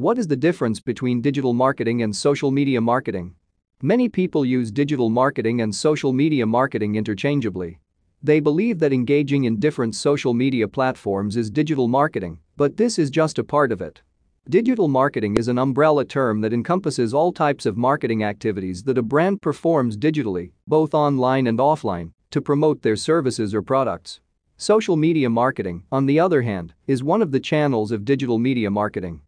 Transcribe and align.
What 0.00 0.16
is 0.16 0.26
the 0.26 0.34
difference 0.34 0.80
between 0.80 1.20
digital 1.20 1.52
marketing 1.52 2.02
and 2.02 2.16
social 2.16 2.50
media 2.50 2.80
marketing? 2.80 3.34
Many 3.82 4.08
people 4.08 4.46
use 4.46 4.70
digital 4.70 5.10
marketing 5.10 5.60
and 5.60 5.74
social 5.74 6.14
media 6.14 6.46
marketing 6.46 6.94
interchangeably. 6.94 7.80
They 8.22 8.40
believe 8.40 8.78
that 8.78 8.94
engaging 8.94 9.44
in 9.44 9.60
different 9.60 9.94
social 9.94 10.32
media 10.32 10.66
platforms 10.66 11.36
is 11.36 11.50
digital 11.50 11.86
marketing, 11.86 12.38
but 12.56 12.78
this 12.78 12.98
is 12.98 13.10
just 13.10 13.38
a 13.38 13.44
part 13.44 13.72
of 13.72 13.82
it. 13.82 14.00
Digital 14.48 14.88
marketing 14.88 15.36
is 15.36 15.48
an 15.48 15.58
umbrella 15.58 16.06
term 16.06 16.40
that 16.40 16.54
encompasses 16.54 17.12
all 17.12 17.30
types 17.30 17.66
of 17.66 17.76
marketing 17.76 18.24
activities 18.24 18.82
that 18.84 18.96
a 18.96 19.02
brand 19.02 19.42
performs 19.42 19.98
digitally, 19.98 20.52
both 20.66 20.94
online 20.94 21.46
and 21.46 21.58
offline, 21.58 22.10
to 22.30 22.40
promote 22.40 22.80
their 22.80 22.96
services 22.96 23.52
or 23.52 23.60
products. 23.60 24.20
Social 24.56 24.96
media 24.96 25.28
marketing, 25.28 25.84
on 25.92 26.06
the 26.06 26.18
other 26.18 26.40
hand, 26.40 26.72
is 26.86 27.04
one 27.04 27.20
of 27.20 27.32
the 27.32 27.40
channels 27.40 27.92
of 27.92 28.06
digital 28.06 28.38
media 28.38 28.70
marketing. 28.70 29.20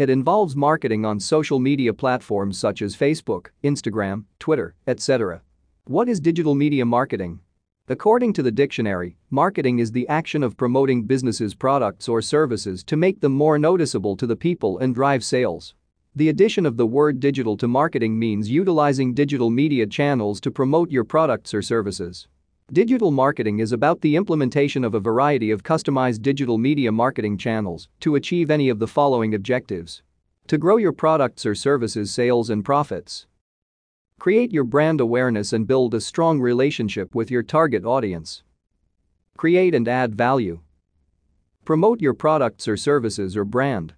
It 0.00 0.08
involves 0.08 0.56
marketing 0.56 1.04
on 1.04 1.20
social 1.20 1.58
media 1.58 1.92
platforms 1.92 2.56
such 2.56 2.80
as 2.80 2.96
Facebook, 2.96 3.48
Instagram, 3.62 4.24
Twitter, 4.38 4.74
etc. 4.86 5.42
What 5.84 6.08
is 6.08 6.20
digital 6.20 6.54
media 6.54 6.86
marketing? 6.86 7.40
According 7.86 8.32
to 8.32 8.42
the 8.42 8.50
dictionary, 8.50 9.18
marketing 9.28 9.78
is 9.78 9.92
the 9.92 10.08
action 10.08 10.42
of 10.42 10.56
promoting 10.56 11.02
businesses' 11.04 11.54
products 11.54 12.08
or 12.08 12.22
services 12.22 12.82
to 12.84 12.96
make 12.96 13.20
them 13.20 13.32
more 13.32 13.58
noticeable 13.58 14.16
to 14.16 14.26
the 14.26 14.36
people 14.36 14.78
and 14.78 14.94
drive 14.94 15.22
sales. 15.22 15.74
The 16.16 16.30
addition 16.30 16.64
of 16.64 16.78
the 16.78 16.86
word 16.86 17.20
digital 17.20 17.58
to 17.58 17.68
marketing 17.68 18.18
means 18.18 18.48
utilizing 18.48 19.12
digital 19.12 19.50
media 19.50 19.86
channels 19.86 20.40
to 20.40 20.50
promote 20.50 20.90
your 20.90 21.04
products 21.04 21.52
or 21.52 21.60
services. 21.60 22.26
Digital 22.72 23.10
marketing 23.10 23.58
is 23.58 23.72
about 23.72 24.00
the 24.00 24.14
implementation 24.14 24.84
of 24.84 24.94
a 24.94 25.00
variety 25.00 25.50
of 25.50 25.64
customized 25.64 26.22
digital 26.22 26.56
media 26.56 26.92
marketing 26.92 27.36
channels 27.36 27.88
to 27.98 28.14
achieve 28.14 28.48
any 28.48 28.68
of 28.68 28.78
the 28.78 28.86
following 28.86 29.34
objectives. 29.34 30.04
To 30.46 30.56
grow 30.56 30.76
your 30.76 30.92
products 30.92 31.44
or 31.44 31.56
services 31.56 32.12
sales 32.12 32.48
and 32.48 32.64
profits. 32.64 33.26
Create 34.20 34.52
your 34.52 34.62
brand 34.62 35.00
awareness 35.00 35.52
and 35.52 35.66
build 35.66 35.94
a 35.94 36.00
strong 36.00 36.38
relationship 36.38 37.12
with 37.12 37.28
your 37.28 37.42
target 37.42 37.84
audience. 37.84 38.44
Create 39.36 39.74
and 39.74 39.88
add 39.88 40.14
value. 40.14 40.60
Promote 41.64 42.00
your 42.00 42.14
products 42.14 42.68
or 42.68 42.76
services 42.76 43.36
or 43.36 43.44
brand. 43.44 43.94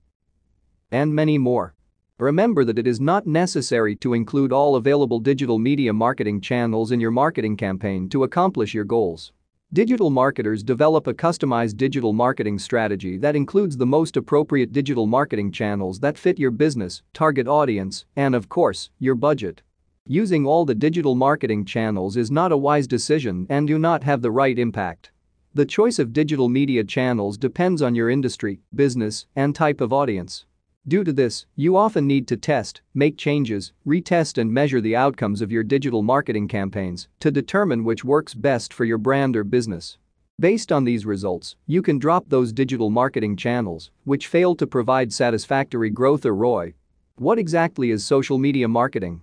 And 0.91 1.15
many 1.15 1.37
more. 1.37 1.75
Remember 2.23 2.65
that 2.65 2.79
it 2.79 2.87
is 2.87 3.01
not 3.01 3.27
necessary 3.27 3.97
to 3.97 4.15
include 4.15 4.53
all 4.53 4.77
available 4.77 5.19
digital 5.19 5.59
media 5.59 5.93
marketing 5.93 6.41
channels 6.41 6.93
in 6.93 7.01
your 7.01 7.11
marketing 7.11 7.57
campaign 7.57 8.09
to 8.11 8.23
accomplish 8.23 8.73
your 8.73 8.85
goals. 8.85 9.33
Digital 9.73 10.09
marketers 10.09 10.63
develop 10.63 11.09
a 11.09 11.15
customized 11.15 11.77
digital 11.77 12.13
marketing 12.13 12.61
strategy 12.61 13.19
that 13.19 13.35
includes 13.35 13.77
the 13.77 13.87
most 13.87 14.17
appropriate 14.17 14.71
digital 14.71 15.09
marketing 15.09 15.51
channels 15.51 15.99
that 15.99 16.17
fit 16.17 16.39
your 16.39 16.53
business, 16.53 17.03
target 17.13 17.49
audience, 17.49 18.05
and 18.15 18.37
of 18.37 18.49
course, 18.49 18.91
your 19.01 19.17
budget. 19.17 19.61
Using 20.07 20.47
all 20.47 20.65
the 20.65 20.77
digital 20.77 21.17
marketing 21.17 21.65
channels 21.65 22.17
is 22.17 22.31
not 22.31 22.53
a 22.53 22.57
wise 22.57 22.87
decision 22.87 23.49
and 23.51 23.67
do 23.67 23.81
not 23.81 24.05
have 24.05 24.23
the 24.23 24.31
right 24.31 24.61
impact. 24.61 25.11
The 25.55 25.67
choice 25.67 25.99
of 25.99 26.13
digital 26.13 26.49
media 26.49 26.85
channels 26.85 27.37
depends 27.37 27.83
on 27.83 27.97
your 27.97 28.11
industry, 28.11 28.61
business, 28.73 29.27
and 29.35 29.57
type 29.57 29.81
of 29.81 29.93
audience. 29.93 30.47
Due 30.89 31.05
to 31.05 31.13
this, 31.13 31.47
you 31.55 31.77
often 31.77 32.09
need 32.09 32.27
to 32.27 32.37
test, 32.37 32.83
make 32.93 33.17
changes, 33.17 33.73
retest 33.87 34.37
and 34.37 34.53
measure 34.53 34.81
the 34.81 34.97
outcomes 34.97 35.41
of 35.41 35.53
your 35.53 35.63
digital 35.63 36.03
marketing 36.03 36.49
campaigns 36.49 37.07
to 37.21 37.31
determine 37.31 37.85
which 37.85 38.05
works 38.05 38.35
best 38.35 38.75
for 38.75 38.85
your 38.85 38.99
brand 38.99 39.37
or 39.37 39.45
business. 39.45 39.97
Based 40.41 40.73
on 40.73 40.83
these 40.83 41.07
results, 41.07 41.55
you 41.69 41.83
can 41.83 42.01
drop 42.01 42.25
those 42.29 42.53
digital 42.53 42.91
marketing 42.91 43.37
channels 43.37 43.93
which 44.03 44.27
fail 44.27 44.57
to 44.57 44.67
provide 44.67 45.13
satisfactory 45.13 45.89
growth 45.89 46.27
or 46.27 46.35
ROI. 46.35 46.75
What 47.15 47.39
exactly 47.39 47.93
is 47.93 48.05
social 48.05 48.37
media 48.37 48.67
marketing? 48.67 49.21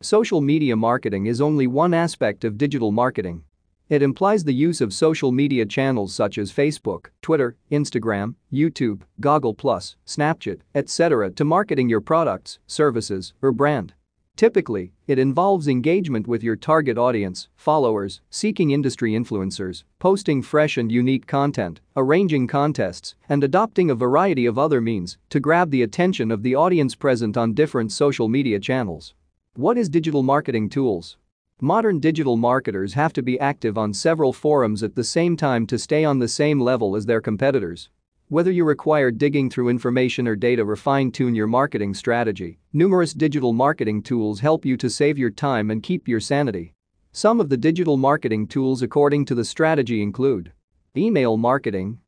Social 0.00 0.40
media 0.40 0.76
marketing 0.76 1.26
is 1.26 1.42
only 1.42 1.66
one 1.66 1.92
aspect 1.92 2.42
of 2.42 2.56
digital 2.56 2.90
marketing. 2.90 3.44
It 3.92 4.02
implies 4.02 4.42
the 4.42 4.54
use 4.54 4.80
of 4.80 4.94
social 4.94 5.32
media 5.32 5.66
channels 5.66 6.14
such 6.14 6.38
as 6.38 6.50
Facebook, 6.50 7.08
Twitter, 7.20 7.56
Instagram, 7.70 8.36
YouTube, 8.50 9.02
Google+, 9.20 9.54
Snapchat, 9.54 10.60
etc. 10.74 11.30
to 11.32 11.44
marketing 11.44 11.90
your 11.90 12.00
products, 12.00 12.58
services, 12.66 13.34
or 13.42 13.52
brand. 13.52 13.92
Typically, 14.34 14.94
it 15.06 15.18
involves 15.18 15.68
engagement 15.68 16.26
with 16.26 16.42
your 16.42 16.56
target 16.56 16.96
audience, 16.96 17.50
followers, 17.54 18.22
seeking 18.30 18.70
industry 18.70 19.12
influencers, 19.12 19.84
posting 19.98 20.40
fresh 20.40 20.78
and 20.78 20.90
unique 20.90 21.26
content, 21.26 21.82
arranging 21.94 22.46
contests, 22.46 23.14
and 23.28 23.44
adopting 23.44 23.90
a 23.90 23.94
variety 23.94 24.46
of 24.46 24.56
other 24.56 24.80
means 24.80 25.18
to 25.28 25.38
grab 25.38 25.70
the 25.70 25.82
attention 25.82 26.30
of 26.30 26.42
the 26.42 26.54
audience 26.54 26.94
present 26.94 27.36
on 27.36 27.52
different 27.52 27.92
social 27.92 28.26
media 28.26 28.58
channels. 28.58 29.12
What 29.54 29.76
is 29.76 29.90
digital 29.90 30.22
marketing 30.22 30.70
tools? 30.70 31.18
Modern 31.64 32.00
digital 32.00 32.36
marketers 32.36 32.92
have 32.94 33.12
to 33.12 33.22
be 33.22 33.38
active 33.38 33.78
on 33.78 33.94
several 33.94 34.32
forums 34.32 34.82
at 34.82 34.96
the 34.96 35.04
same 35.04 35.36
time 35.36 35.64
to 35.68 35.78
stay 35.78 36.04
on 36.04 36.18
the 36.18 36.26
same 36.26 36.58
level 36.58 36.96
as 36.96 37.06
their 37.06 37.20
competitors. 37.20 37.88
Whether 38.30 38.50
you 38.50 38.64
require 38.64 39.12
digging 39.12 39.48
through 39.48 39.68
information 39.68 40.26
or 40.26 40.34
data 40.34 40.64
or 40.64 40.74
fine-tune 40.74 41.36
your 41.36 41.46
marketing 41.46 41.94
strategy, 41.94 42.58
numerous 42.72 43.14
digital 43.14 43.52
marketing 43.52 44.02
tools 44.02 44.40
help 44.40 44.64
you 44.64 44.76
to 44.76 44.90
save 44.90 45.16
your 45.18 45.30
time 45.30 45.70
and 45.70 45.84
keep 45.84 46.08
your 46.08 46.18
sanity. 46.18 46.74
Some 47.12 47.38
of 47.38 47.48
the 47.48 47.56
digital 47.56 47.96
marketing 47.96 48.48
tools 48.48 48.82
according 48.82 49.24
to 49.26 49.36
the 49.36 49.44
strategy 49.44 50.02
include 50.02 50.50
email 50.96 51.36
marketing, 51.36 52.00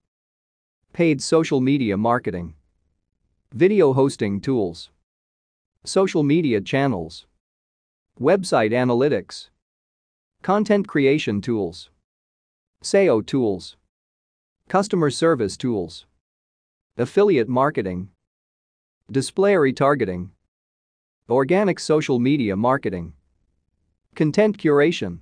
paid 0.93 1.23
social 1.23 1.61
media 1.61 1.97
marketing, 1.97 2.55
video 3.53 3.93
hosting 3.93 4.41
tools, 4.41 4.91
social 5.85 6.25
media 6.25 6.61
channels, 6.61 7.27
Website 8.21 8.71
analytics. 8.71 9.49
Content 10.41 10.87
creation 10.87 11.41
tools. 11.41 11.91
SEO 12.81 13.27
tools. 13.27 13.77
Customer 14.69 15.11
service 15.11 15.57
tools. 15.57 16.07
Affiliate 16.97 17.49
marketing. 17.49 18.11
Display 19.11 19.55
retargeting. 19.55 20.29
Organic 21.29 21.81
social 21.81 22.21
media 22.21 22.55
marketing. 22.55 23.15
Content 24.15 24.59
curation. 24.59 25.19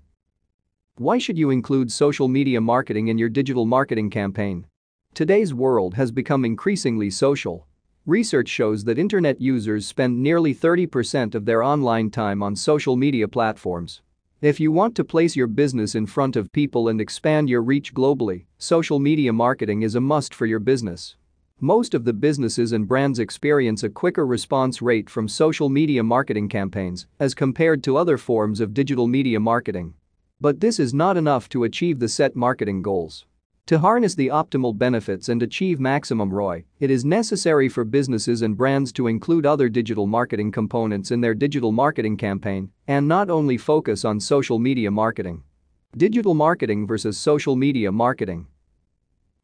Why 0.96 1.16
should 1.16 1.38
you 1.38 1.48
include 1.48 1.90
social 1.90 2.28
media 2.28 2.60
marketing 2.60 3.08
in 3.08 3.16
your 3.16 3.30
digital 3.30 3.64
marketing 3.64 4.10
campaign? 4.10 4.66
Today's 5.14 5.54
world 5.54 5.94
has 5.94 6.12
become 6.12 6.44
increasingly 6.44 7.08
social. 7.08 7.66
Research 8.06 8.48
shows 8.48 8.82
that 8.82 8.98
internet 8.98 9.40
users 9.40 9.86
spend 9.86 10.20
nearly 10.20 10.52
30% 10.52 11.36
of 11.36 11.44
their 11.44 11.62
online 11.62 12.10
time 12.10 12.42
on 12.42 12.56
social 12.56 12.96
media 12.96 13.28
platforms. 13.28 14.02
If 14.40 14.58
you 14.58 14.72
want 14.72 14.96
to 14.96 15.04
place 15.04 15.36
your 15.36 15.46
business 15.46 15.94
in 15.94 16.06
front 16.06 16.34
of 16.34 16.50
people 16.50 16.88
and 16.88 17.00
expand 17.00 17.48
your 17.48 17.62
reach 17.62 17.94
globally, 17.94 18.46
social 18.58 18.98
media 18.98 19.32
marketing 19.32 19.82
is 19.82 19.94
a 19.94 20.00
must 20.00 20.34
for 20.34 20.46
your 20.46 20.58
business. 20.58 21.14
Most 21.60 21.94
of 21.94 22.04
the 22.04 22.12
businesses 22.12 22.72
and 22.72 22.88
brands 22.88 23.20
experience 23.20 23.84
a 23.84 23.88
quicker 23.88 24.26
response 24.26 24.82
rate 24.82 25.08
from 25.08 25.28
social 25.28 25.68
media 25.68 26.02
marketing 26.02 26.48
campaigns 26.48 27.06
as 27.20 27.34
compared 27.34 27.84
to 27.84 27.96
other 27.96 28.18
forms 28.18 28.58
of 28.58 28.74
digital 28.74 29.06
media 29.06 29.38
marketing. 29.38 29.94
But 30.40 30.58
this 30.58 30.80
is 30.80 30.92
not 30.92 31.16
enough 31.16 31.48
to 31.50 31.62
achieve 31.62 32.00
the 32.00 32.08
set 32.08 32.34
marketing 32.34 32.82
goals. 32.82 33.26
To 33.66 33.78
harness 33.78 34.16
the 34.16 34.26
optimal 34.26 34.76
benefits 34.76 35.28
and 35.28 35.40
achieve 35.40 35.78
maximum 35.78 36.30
ROI, 36.30 36.64
it 36.80 36.90
is 36.90 37.04
necessary 37.04 37.68
for 37.68 37.84
businesses 37.84 38.42
and 38.42 38.56
brands 38.56 38.92
to 38.94 39.06
include 39.06 39.46
other 39.46 39.68
digital 39.68 40.08
marketing 40.08 40.50
components 40.50 41.12
in 41.12 41.20
their 41.20 41.32
digital 41.32 41.70
marketing 41.70 42.16
campaign 42.16 42.72
and 42.88 43.06
not 43.06 43.30
only 43.30 43.56
focus 43.56 44.04
on 44.04 44.18
social 44.18 44.58
media 44.58 44.90
marketing. 44.90 45.44
Digital 45.96 46.34
marketing 46.34 46.88
versus 46.88 47.16
social 47.16 47.54
media 47.54 47.92
marketing. 47.92 48.48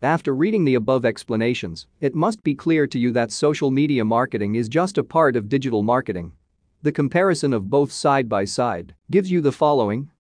After 0.03 0.35
reading 0.35 0.65
the 0.65 0.75
above 0.75 1.05
explanations, 1.05 1.87
it 2.01 2.17
must 2.17 2.43
be 2.43 2.57
clear 2.57 2.89
to 2.89 2.99
you 2.99 3.13
that 3.13 3.31
social 3.31 3.71
media 3.71 4.05
marketing 4.05 4.57
is 4.57 4.69
just 4.69 4.99
a 4.99 5.05
part 5.05 5.37
of 5.37 5.49
digital 5.49 5.85
marketing. 5.85 6.33
The 6.83 6.93
comparison 6.93 7.53
of 7.53 7.71
both 7.71 7.93
side 7.93 8.29
by 8.29 8.47
side 8.47 8.95
gives 9.13 9.31
you 9.31 9.41
the 9.41 9.53
following 9.53 10.11